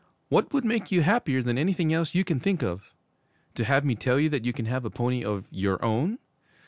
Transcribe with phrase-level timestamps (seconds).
[0.29, 2.91] 'What would make you happier than anything else you can think of?
[3.53, 6.17] To have me tell you that you can have a pony of _your own?